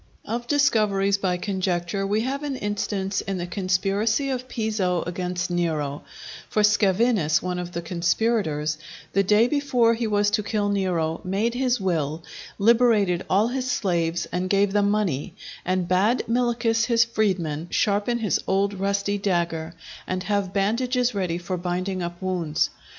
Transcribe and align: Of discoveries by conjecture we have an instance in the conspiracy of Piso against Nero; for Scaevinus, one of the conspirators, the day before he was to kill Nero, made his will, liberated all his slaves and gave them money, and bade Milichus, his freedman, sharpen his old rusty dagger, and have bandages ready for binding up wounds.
Of 0.25 0.47
discoveries 0.47 1.19
by 1.19 1.37
conjecture 1.37 2.07
we 2.07 2.21
have 2.21 2.41
an 2.41 2.55
instance 2.55 3.21
in 3.21 3.37
the 3.37 3.45
conspiracy 3.45 4.31
of 4.31 4.47
Piso 4.49 5.03
against 5.03 5.51
Nero; 5.51 6.01
for 6.49 6.63
Scaevinus, 6.63 7.39
one 7.43 7.59
of 7.59 7.73
the 7.73 7.83
conspirators, 7.83 8.79
the 9.13 9.21
day 9.21 9.47
before 9.47 9.93
he 9.93 10.07
was 10.07 10.31
to 10.31 10.41
kill 10.41 10.69
Nero, 10.69 11.21
made 11.23 11.53
his 11.53 11.79
will, 11.79 12.23
liberated 12.57 13.23
all 13.29 13.49
his 13.49 13.69
slaves 13.69 14.25
and 14.31 14.49
gave 14.49 14.73
them 14.73 14.89
money, 14.89 15.35
and 15.63 15.87
bade 15.87 16.23
Milichus, 16.27 16.85
his 16.85 17.03
freedman, 17.03 17.67
sharpen 17.69 18.17
his 18.17 18.39
old 18.47 18.73
rusty 18.73 19.19
dagger, 19.19 19.75
and 20.07 20.23
have 20.23 20.51
bandages 20.51 21.13
ready 21.13 21.37
for 21.37 21.57
binding 21.57 22.01
up 22.01 22.19
wounds. 22.19 22.71